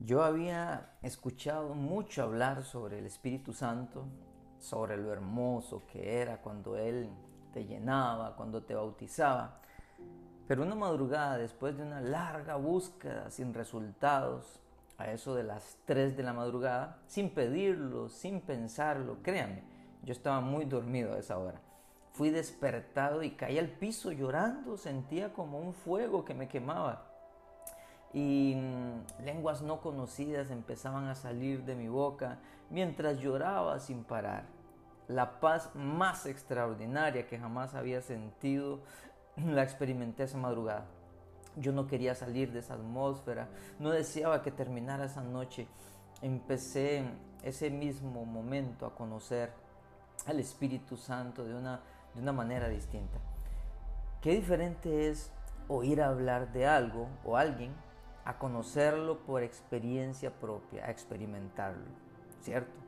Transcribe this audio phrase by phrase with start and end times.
[0.00, 4.04] Yo había escuchado mucho hablar sobre el Espíritu Santo,
[4.60, 7.10] sobre lo hermoso que era cuando Él
[7.52, 9.60] te llenaba, cuando te bautizaba.
[10.46, 14.60] Pero una madrugada, después de una larga búsqueda sin resultados,
[14.98, 19.64] a eso de las 3 de la madrugada, sin pedirlo, sin pensarlo, créanme,
[20.04, 21.60] yo estaba muy dormido a esa hora.
[22.12, 27.17] Fui despertado y caí al piso llorando, sentía como un fuego que me quemaba
[28.12, 32.38] y mm, lenguas no conocidas empezaban a salir de mi boca
[32.70, 34.44] mientras lloraba sin parar.
[35.08, 38.80] La paz más extraordinaria que jamás había sentido
[39.36, 40.86] la experimenté esa madrugada.
[41.56, 43.48] Yo no quería salir de esa atmósfera,
[43.78, 45.66] no deseaba que terminara esa noche.
[46.22, 47.04] Empecé
[47.42, 49.52] ese mismo momento a conocer
[50.26, 51.80] al Espíritu Santo de una,
[52.14, 53.18] de una manera distinta.
[54.20, 55.32] Qué diferente es
[55.68, 57.72] oír hablar de algo o alguien
[58.28, 61.86] a conocerlo por experiencia propia, a experimentarlo,
[62.42, 62.78] ¿cierto?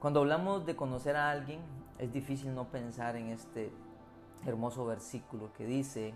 [0.00, 1.60] Cuando hablamos de conocer a alguien,
[1.98, 3.70] es difícil no pensar en este
[4.46, 6.14] hermoso versículo que dice,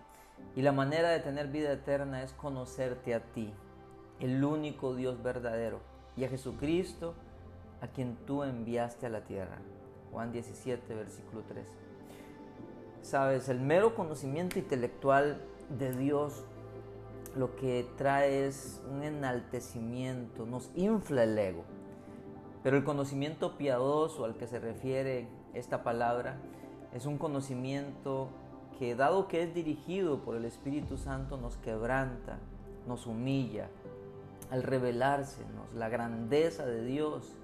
[0.57, 3.53] y la manera de tener vida eterna es conocerte a ti,
[4.21, 5.81] el único Dios verdadero,
[6.17, 7.13] y a Jesucristo,
[7.83, 9.59] a quien tú enviaste a la tierra.
[10.11, 11.67] Juan 17, versículo 3.
[13.03, 16.47] Sabes, el mero conocimiento intelectual de Dios
[17.37, 21.65] lo que trae es un enaltecimiento, nos infla el ego.
[22.63, 26.39] Pero el conocimiento piadoso al que se refiere esta palabra
[26.93, 28.29] es un conocimiento
[28.79, 32.39] que dado que es dirigido por el Espíritu Santo nos quebranta,
[32.87, 33.69] nos humilla,
[34.51, 37.35] al revelársenos la grandeza de Dios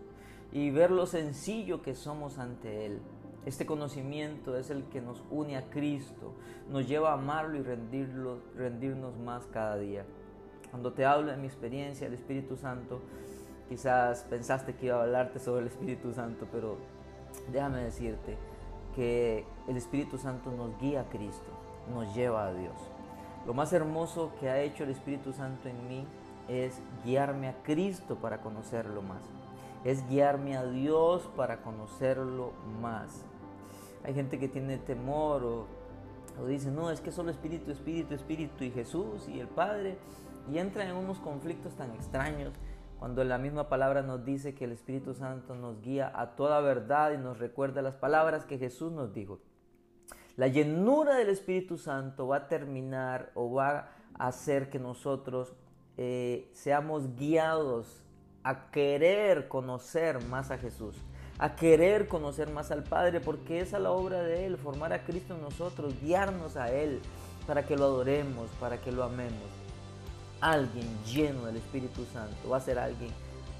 [0.53, 3.00] y ver lo sencillo que somos ante Él.
[3.48, 6.34] Este conocimiento es el que nos une a Cristo,
[6.68, 10.04] nos lleva a amarlo y rendirlo, rendirnos más cada día.
[10.70, 13.00] Cuando te hablo de mi experiencia, el Espíritu Santo,
[13.70, 16.76] quizás pensaste que iba a hablarte sobre el Espíritu Santo, pero
[17.50, 18.36] déjame decirte
[18.94, 21.50] que el Espíritu Santo nos guía a Cristo,
[21.91, 22.76] nos lleva a Dios.
[23.47, 26.04] Lo más hermoso que ha hecho el Espíritu Santo en mí
[26.48, 29.22] es guiarme a Cristo para conocerlo más.
[29.84, 33.25] Es guiarme a Dios para conocerlo más.
[34.04, 38.70] Hay gente que tiene temor o, dice, no, es que solo Espíritu, Espíritu, Espíritu y
[38.70, 39.98] Jesús y el Padre.
[40.50, 42.54] Y entra en unos conflictos tan extraños
[42.98, 47.12] cuando la misma palabra nos dice que el Espíritu Santo nos guía a toda verdad
[47.12, 49.41] y nos recuerda las palabras que Jesús nos dijo.
[50.36, 55.54] La llenura del Espíritu Santo va a terminar o va a hacer que nosotros
[55.97, 58.04] eh, seamos guiados
[58.44, 60.97] a querer conocer más a Jesús
[61.38, 65.04] a querer conocer más al Padre, porque esa es la obra de Él, formar a
[65.04, 67.00] Cristo en nosotros, guiarnos a Él,
[67.47, 69.48] para que lo adoremos, para que lo amemos.
[70.41, 73.10] Alguien lleno del Espíritu Santo va a ser alguien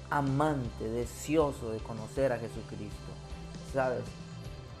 [0.09, 3.11] amante, deseoso de conocer a Jesucristo.
[3.73, 4.03] ¿Sabes?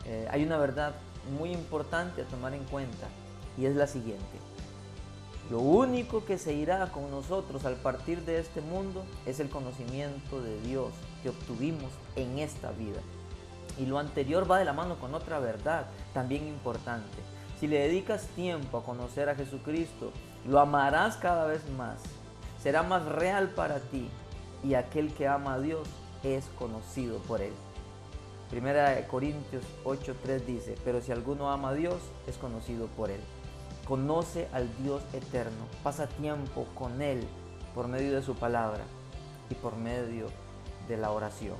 [0.05, 0.95] Eh, hay una verdad
[1.37, 3.07] muy importante a tomar en cuenta
[3.57, 4.23] y es la siguiente.
[5.49, 10.41] Lo único que se irá con nosotros al partir de este mundo es el conocimiento
[10.41, 13.01] de Dios que obtuvimos en esta vida.
[13.77, 17.17] Y lo anterior va de la mano con otra verdad también importante.
[17.59, 20.11] Si le dedicas tiempo a conocer a Jesucristo,
[20.45, 21.99] lo amarás cada vez más.
[22.61, 24.09] Será más real para ti
[24.63, 25.87] y aquel que ama a Dios
[26.23, 27.53] es conocido por él.
[28.49, 33.21] Primera de Corintios 8:3 dice, pero si alguno ama a Dios, es conocido por él
[33.89, 37.27] conoce al Dios eterno, pasa tiempo con Él
[37.73, 38.83] por medio de su palabra
[39.49, 40.27] y por medio
[40.89, 41.55] de la oración.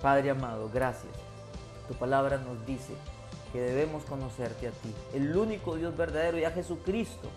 [0.00, 1.12] Padre amado, gracias.
[1.88, 2.92] Tu palabra nos dice
[3.52, 7.28] que debemos conocerte a ti, el único Dios verdadero y a Jesucristo.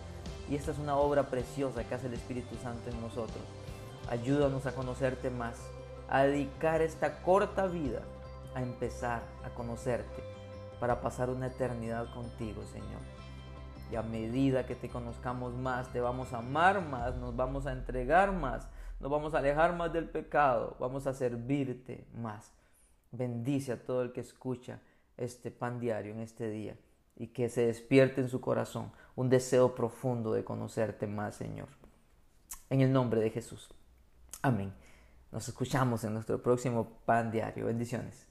[0.48, 3.42] Y esta es una obra preciosa que hace el Espíritu Santo en nosotros.
[4.08, 5.56] Ayúdanos a conocerte más,
[6.08, 8.02] a dedicar esta corta vida
[8.54, 10.22] a empezar a conocerte
[10.78, 13.00] para pasar una eternidad contigo, Señor.
[13.90, 17.72] Y a medida que te conozcamos más, te vamos a amar más, nos vamos a
[17.72, 18.68] entregar más,
[19.00, 22.52] nos vamos a alejar más del pecado, vamos a servirte más.
[23.10, 24.80] Bendice a todo el que escucha
[25.16, 26.76] este pan diario en este día
[27.16, 31.68] y que se despierte en su corazón un deseo profundo de conocerte más, Señor.
[32.70, 33.68] En el nombre de Jesús.
[34.42, 34.72] Amén.
[35.32, 37.66] Nos escuchamos en nuestro próximo pan diario.
[37.66, 38.29] Bendiciones.